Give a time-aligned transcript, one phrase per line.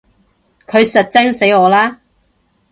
[0.65, 1.99] 佢實憎死我啦！